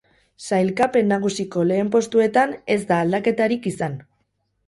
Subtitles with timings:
[0.43, 4.01] Sailkapen nagusiko lehen postuetan ez da alfdaketarik izan.